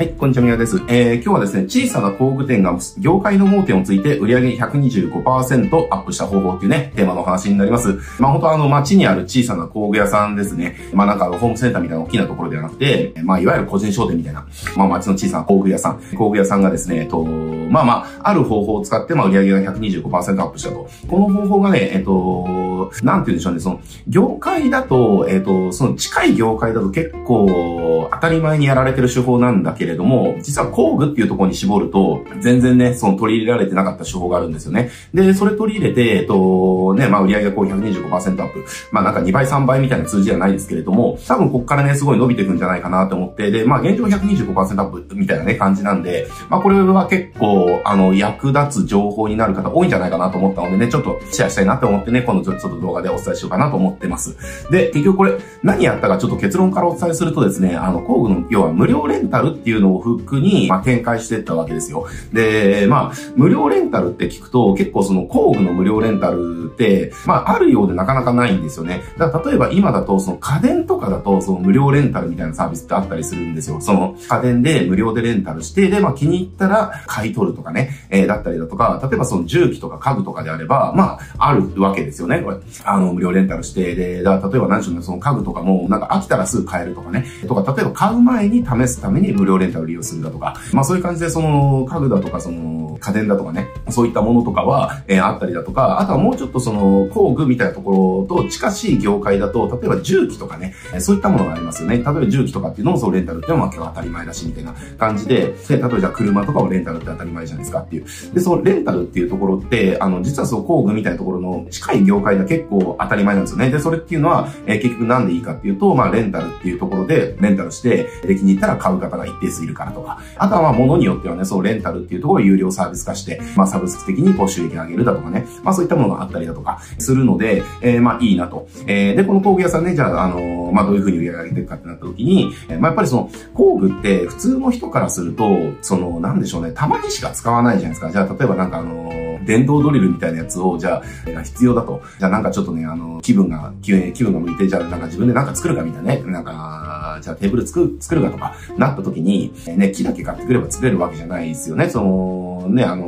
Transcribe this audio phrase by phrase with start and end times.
[0.00, 0.78] はい、こんにちは、みやです。
[0.88, 7.98] えー、今日はですね、小さな工具店が業界の盲点をついて売上125%アップした方法っていうね、テーマのお話になります。
[8.18, 10.78] まあ本当あの街にある小さな工具屋さんですね。
[10.94, 17.92] まあなんかホームセンターみたいな大きなところではなくて、まあいわゆる個人商店みたいな、まあ街の小さな工具屋さん、工具屋さんがですね、えっと、まあま
[18.22, 20.88] あ、ある方法を使って、まあ売上が125%アップしたと。
[21.08, 34.90] この方法がね、えっと、なんて言うんでしょうね、その、業界だと、えっと、その近い業界だと結構当たり前にやられてる手法なんだけれどれども、実は工具っていうところに絞ると、全然ね、その取り入れられてなかった手法があるんですよね。
[35.14, 38.64] で、それ取り入れて、えっと、ね、まあ売上がこう125%アップ。
[38.92, 54.36] まあなんか2倍3倍みたいな数字じゃないですけれども、多分こっからね、すごい伸びていくんじゃないかなと思って、で、まあ現状125%アップみたいなね、感じなんで、まあこれは結構、あの、役立つ情報になる方多いんじゃないかなと思ったのでね、ちょっとシェアしたいなと思ってね、今度ちょっと動画でお伝えしようかなと思ってます。
[54.70, 62.06] で、結局これ、何やったかちょっと結論からお伝えするとですね、あの、工具の、要は無料レンタルっていうのをフックに、まあ、展開していったわけですよ。
[62.32, 69.02] で、まあ、無料レンタルって聞くと、結構その工具の無料レンタルって、まあ、あるようでなかなかないんですよね。
[69.18, 73.80] だから例えば今だと、その家電とかだと、その無料レンタルみたいなサービスってあったりするんですよ。
[73.80, 82.56] その家電で無料でレンタルして、で、まあ、気に入ったら買い取るとかね、えー、だったりだとか、例えばその重機とか家具とかであれば、まあ、あるわけですよね、これ。
[82.84, 101.96] あの、無料レンタルして、で、だ例えば何でしょうね、その家具とかも、なんか飽きたらすぐ買えるとかね、とか、例えば買う前に試すために無料レンタルを利用するだとか、まあそういう感じで、その、家具だとか、その、家電だとかね、そういったものとかは、えー、あったりだとか、あとはもうちょっとその、工具みたいなところと近しい業界だと、例えば重機とかね、そういったものがありますよね。
[101.96, 108.04] 例えば重機とかっていうのをそうレンタルっていうのは結構当たり前だし、みたいな感じで、で、例えばじゃ車とかをレンタルって当たり前じゃないですかっていう。
[108.34, 113.70] で、そのレンタルっていうところって、あの、実はその工具みたいなところの近い業界では結構当たり前なんですよね。
[113.70, 128.68] で、それっていうのは、えー、結局なんでいいかっていうと、まあ、レンタルっていうところで、レンタルして、できに行ったら買う方が一定数いるからとか、あとはまあ、物によってはね、そうレンタルっていうところを有料サービス化して、まあ、サブスク的にこう収益上げるだとかね、まあ、そういったものがあったりだとかするので、えー、まあ、いいなと。
[128.86, 135.48] えー、で、この工具屋さんね、じゃあ、あの、まあ、どういうふうに売り上げていくかってなった時に、えー、まあ、やっぱりその、工具って普通の人からすると、
[135.82, 138.10] その、なんでしょうね、たまにしか使わないじゃないですか。
[138.10, 139.10] じゃあ、例えばなんかあの、
[139.44, 141.02] 電動ドリルみたいなやつを、じゃ
[141.36, 142.02] あ、必要だと。
[142.18, 146.89] じゃあなんかちょっとね、あの、気分が、気分が向いて、じゃあなんか自分でなんか作るかみたいなね、なんか、
[147.20, 151.88] じゃあテーブル作る、作るかとか、なった時に、ね、木だけ買ってくれば作れるわけじゃないですよね。
[151.90, 153.06] その、ね、あの、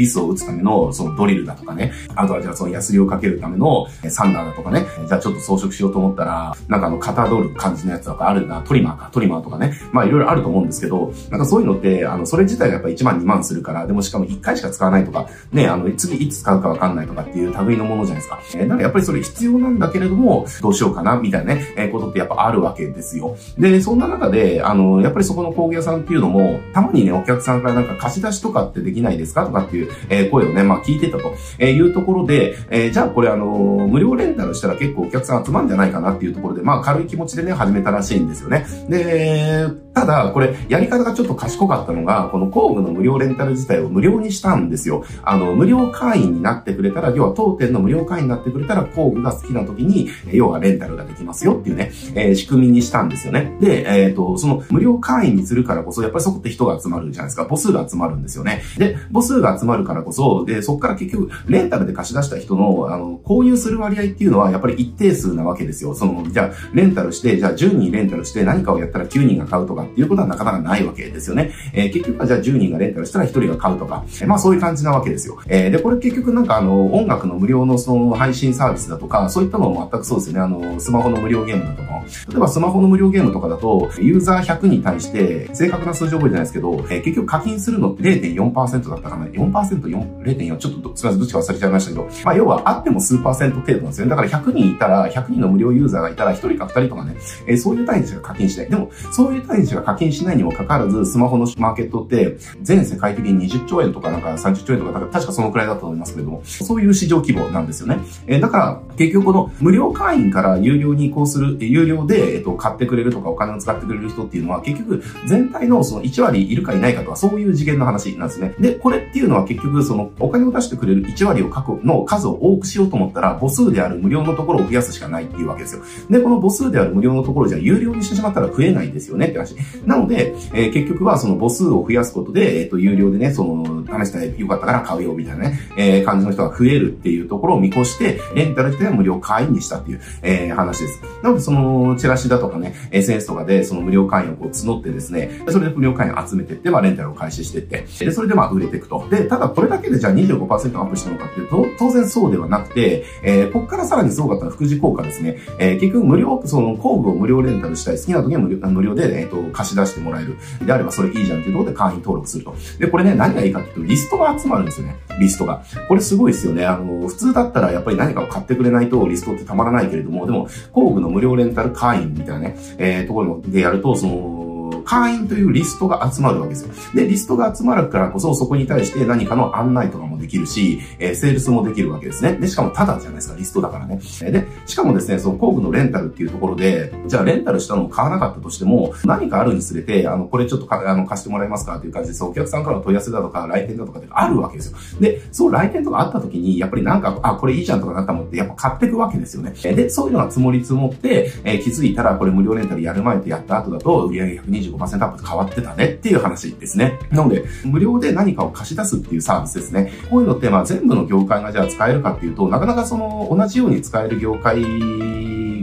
[0.00, 1.92] ビスを打つためのそのドリルだとかね。
[2.14, 4.86] あとはじゃあそのヤスリをかけるためのサンダーだとかね。
[5.06, 9.74] じゃあちょっと装飾しようと思ったら、なんかあの、型取る感じのやつとかあるな、トリマーか、トリマーとかね。
[9.92, 18.40] まあいろいろあると思うんですけど、なんかそういうのって、あの、それ自体がやっぱ1万2万するから、でもしかも1回しか使わないとか、ね、あの、次いつ使うかわかんないとかっていう類のものじゃないですか。
[18.54, 23.36] えー、だからやっぱりそれ必要なんだけれども、どうしようかな、みたいなね、えー、ことってやっぱあるわけですよ。
[23.58, 33.46] で、そんな中で、あの、やっぱりそこの工芸屋さんっていうのも、たまにね、お客さんからなんか貸し出しとかってできないですかとかっていう、え、声をね、まあ聞いてたというところで、え、じゃあこれあの、
[33.90, 38.66] 無料レンタルしたら結構お客さん集まるんじゃないかなっていうところで、まあ軽い気持ちでね、始めたらしいんですよね。
[38.88, 39.66] で、
[40.00, 45.04] ただ、これ、やり方がちょっと賢かったのが、この工具の無料レンタル自体を無料にしたんですよ。
[45.22, 53.54] あの、無料会員になってくれたら、要は当店の無料会員になってくれたら、工具が好きな時に、要はレンタルができますよっていうね、えー、仕組みにしたんですよね。
[53.60, 57.44] で、えっ、ー、と、その無料会員にするからこそ、やっぱりそこって人が集まるじゃないですか。
[57.44, 58.62] 母数が集まるんですよね。
[58.78, 65.94] で、母数が集まるからこそ、で、そこから結局、レンタルで貸し出した人の、あの、購入する割合っていうのは、やっぱり一定数なわけですよ。
[65.94, 71.52] その、じゃあ、レンタルして、じゃあ10人レンタルして何かをやったら9人が買うとかっていうことはなかなかないわけですよね。
[71.72, 75.38] えー、結局はじゃあ10人がレンタルしたら1人が買うとか、えー、まあそういう感じなわけですよ。
[75.46, 80.40] えー、で、これ結局なんかあの、音楽の無料のその配信サービスだとか、そういったのも全くそうですよね。
[80.40, 81.90] あの、スマホの無料ゲームだとか。
[82.28, 89.26] 例えばスマホの無料ゲームとかだと、ユーザー100に対して、正確な数字覚えてないですけど、えー、結局課金するのって0.4%だったかな。
[89.26, 94.10] 4%、4 0.4、ちょっとすみません、どっちか忘れちゃいましたけど、まあ要はあっても数パーセント程度なんですよね。
[94.10, 97.14] だから100人いたら、100人の無料ユーザーがいたら1人か2人とかね、
[97.46, 98.70] えー、そういう単位しか課金しない。
[98.70, 107.98] でも、そういう単位しか課金しないにもかかわらず、スマホのマーケットって、全世界的に20兆円とかなんか30兆円とか、確かそのくらいだったと思いますけれども、そういう市場規模なんですよね。
[108.26, 118.54] えー、だから、結局この無料会員から有料に移行する、有料で、えっと、買ってくれるとかお金を使ってくれる人っていうのは、結局、全体のその1割いるかいないかとか、そういう次元の話なんですね。
[118.58, 125.82] で、これっていうのは結局、その、お金を出してくれる1割を確保の数を多くしようと思ったら、母数である無料のところを増やすしかないっていうわけですよ。
[126.08, 129.54] で、この母数である無料のところじゃ有料にしてしまったら増えないんですよねって話。
[129.86, 141.02] なので、えー、結局はその母数を増やすことで、えっ、ー、と、有料でね、その、試したらよかったから買うよ、みたいなね、えー、感じの人が増えるっていうところを見越して、レンタル自体は無料会員にしたっていう、えー、話です。
[141.22, 149.06] なので、その、チラシだとかね、SNS とかで、その無料会員をこう募ってですね、それで無料会員を集めてって、まあ、レンタルを開始してって、で、それでまあ、売れていくと。
[149.10, 155.38] で、ただ、これだけでじゃあ25%アップしたのかっていうと、当然そうではなくて、えー、ここからさらにすごかったのは副次効果ですね。
[155.58, 160.36] えー、結局無料、その工具を無料レンタルしたい、好きな時は無料無料で、えっ、ー、と、貸し出してもらえる。
[160.64, 162.54] であればそれいいじゃんっていうところで会員登録すると。
[162.78, 164.96] で、これね、何がいいかっていうと、リストが集まるんですよね。
[165.18, 165.62] リストが。
[165.88, 166.66] これすごいですよね。
[166.66, 176.74] あの、普通だったらやっぱり何かを買ってくれないとリストってたまらないけれども、でも、工具の無料レンタル会員みたいなね、えー、ところでやると、その、会員というリストが集まるわけですよ。
[176.96, 182.32] で、リストが集まるからこそ、そこに対して何かの案内とかもできるし、えー、セールスもできるわけですね。
[182.32, 184.00] で、しかもタダじゃないですか、リストだからね。
[184.20, 194.78] で、しかもですね、その工具のレンタルっていうところで、じゃあレンタルしたのを買わなかったとしても、何かあるにつれて、あの、これちょっとか、あの、貸してもらえますかっていう感じで、お客さんからの問い合わせだとか、来店だとかってあるわけですよ。
[195.00, 199.52] で、そう来店とかあった時に、やっぱりなんか、あ、これいいじゃんとかなんか思って、やっぱ買ってくわけですよね。
[199.52, 206.98] で、そういうのが積もり積もって、えー、気づいたら、これ無料レンタルやる前とやった後だと、売上125%アップ変わってたねっていう話ですね。
[207.10, 209.92] なので、無料で何かを貸し出すっていうサービスですね。
[210.10, 214.62] こういうのって、まあ全部の業界がじゃあ使えるかっていうと、なかなかその同じように使える業界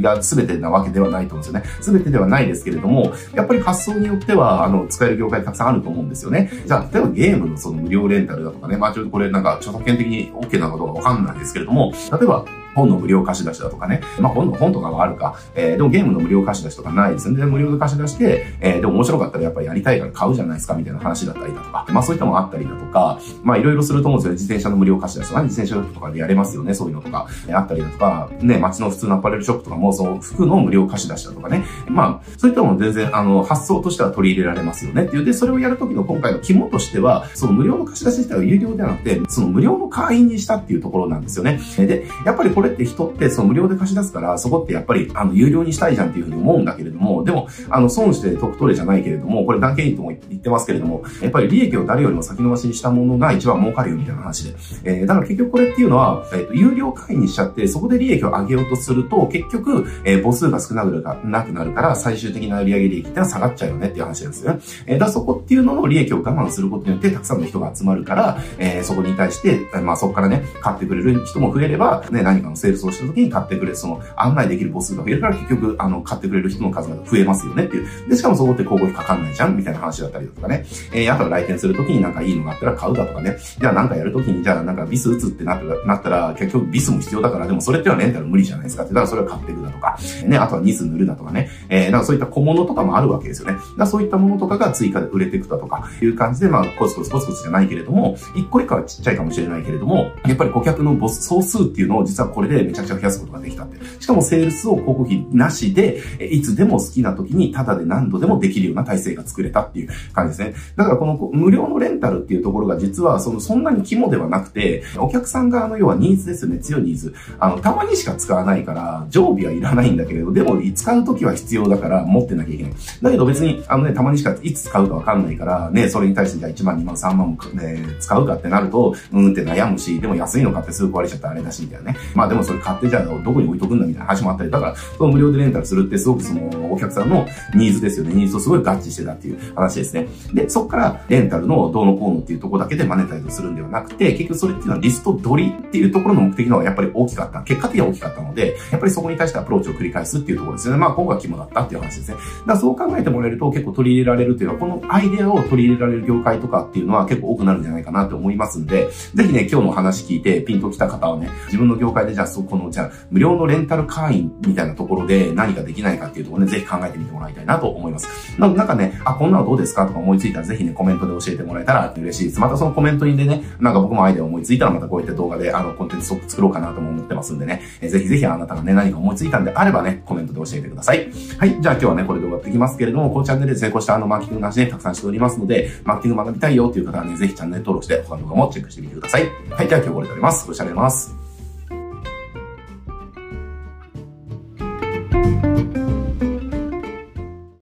[0.01, 1.99] が全てなわけではないと思うんですよね。
[1.99, 6.51] 全てではないですけれども、やっぱり発想によっては、あの、使える業界たくさんあると思うんですよね。
[6.65, 12.45] じゃあ、例えばゲームのその無料レンタルだとかね、まあちょっとこれなんか著作権的に OK なのかどうかわかんないですけれども、例えば、
[12.77, 14.01] 本の無料貸し出しだとかね。
[14.19, 15.35] まあ本の本とかはあるか。
[15.55, 17.43] えー、でもゲームの無料貸し出しとかないですね。
[17.45, 21.87] 無料で貸し出して、えー、でも面白かったらやっぱりやりたいから買うじゃないですかみたいな話だったりだとか。
[21.89, 24.33] まあそういったものあったりだとか、まあいろいろすると思うんですよ。
[24.33, 26.73] 自転車の無料貸し出しとか、ね、自転車とかでやれますよね。
[26.73, 31.63] そういうのとか、えー、あったりだとか、ね、街の普通のアパレルショップとかも、その服の無料貸し出しだとかね。
[31.87, 35.25] まあ、そういったもの全然、あの、発想としては取り入れられますよねっていう。
[35.25, 41.59] で、それをやるときの今回の肝としては、その無料の貸し出し自体は有料ではなくて、その無料の会員にしたっていうところなんですよね。
[41.77, 54.55] で、やっぱりこれって人って、その無料で貸し出すから、そこってやっぱり、あの、有料にしたいじゃんっていうふうに思うんだけれども、でも、あの、損して得取れじゃないけれども、これ断言とも言ってますけれども、やっぱり利益を誰よりも先延ばしにしたものが一番儲かるよみたいな話で。
[54.83, 64.59] えー、だから結局これっていうのは、えっ、ー、と、有料会員にしちゃって、そこで利益を上げようとすると、結局、えー、母数が少なくなくなるから、最終的な売上利益ってのは下がっちゃうよねっていう話なんですよね。
[64.85, 78.09] えー、だそこっていうのの利益を我慢することによって、たくさんの人が集まるから、えー、そこに対して、まあそこからね、買ってくれる人も増えれば、ね、何かのセールスをした時に買ってくれ、その、案内できる母数が増えるから結局、あの、買ってくれる人の数が増えますよねっていう。
[78.09, 80.65] で、しかもそこって広告費かかんないじゃんみたいな話だったりだとかね。
[80.93, 83.37] えー、あとは来店するときになんかいいのがあったら買うだとかね。
[83.59, 88.93] じゃあなんかやるときに、じゃあなんかビス打つってなったら、なったら、結局ビスも必要だから、でもそれってはレンタル無理じゃないですかって。
[88.93, 89.97] だからそれは買っていくだとか。
[90.25, 91.49] ね、あとはニス塗るだとかね。
[91.69, 93.53] えー、だからそういった小物とかもあるわけですよね。
[93.53, 103.83] だからそういったものとかが追加で売れていくだとか、いう感じで、まあ、コツコツコツコツじゃないけれども、一個一個はちっちゃいかもしれないけれども、やっぱり顧客のボス総数っていうのを実はこれでめちゃくちゃ増やすことができたって。
[103.99, 110.55] しかもセールスを広告費なしで、いつでも好きな時にタダで何度でもできるような体制が作れたっていう感じですね。
[110.75, 117.15] だからこの無料のレンタルっていうところが実はそのそんなに肝ではなくて、お客さん側の要はニーズですよね、強いニーズ。
[117.39, 122.73] あの、たまにしか使わないから、常備はいらないんだけれど、でも使う時は必要だから持ってなきゃいけない。
[123.01, 131.97] だけど別に、あのね、たまにしかいつ使うかわかんないから、ね、それに対してじゃあ1万、2万、3万も、ね、使うかってなると、うんって悩むし、でも安いの買ってすぐ壊れちゃったらあれだし、みたいなね。
[132.13, 138.13] までもそれ買ってじゃあどこに置いとくんだみたいな話もあったり、だから、その無料でレンタルするってすごくそのお客さんのニーズですよね。
[138.13, 140.07] ニーズとすごい合致してたっていう話ですね。
[140.33, 147.41] で、そこからレンタルのどうのこうのっていうところだけでマネタイズするんではなくて、結局それっていうのはリスト取りっていうところの目的の方がやっぱり大きかった。
[147.41, 150.79] 結果的には大きかったので、やっぱりそこに対してアプローチを繰り返すっていうところですよね。
[150.79, 152.15] まあ、ここが肝だったっていう話ですね。
[152.15, 168.07] だからそう考えてもらえると結構取り入れられるっていうのは、このアイデアを取り入れられる業界とかっていうのは結構多くなるんじゃないかなって思いますんで、ぜひね、今日の話聞いてピンときた方はね、自分の業界でじゃあそこの、じゃあ無料のレンタル会員みたいなところで何かできないかっていうところね、ぜひ考えてみてもらいたいなと思います。
[168.39, 169.85] なんかね、あ、こんなのどうですか？
[169.85, 172.39] とか思いついたらぜひね、コメントで教えてもらえたら嬉しいです。
[172.39, 181.09] またそのコメントにでね、なんか僕もアイデア思いついたらまたこういった動画であの、コンテンツ作ろうかなとも思ってますんでね、えぜひぜひあなたがね、何か思いついたんであればね、コメントで教えてください。
[181.37, 181.61] はい。
[181.61, 189.23] じゃあ今日はね、これで終わっていきますけれども、このチャンネルで成功したあのマーケティングの話ね、たくさんしておりますので、マーケティング学びたいよっていう方はね、ぜひチャンネル登録して他の動画もチェックしてみてください。
[189.49, 189.67] はい。
[189.67, 190.47] じゃあ今日これで終わります。
[190.47, 191.16] ご視聴あります。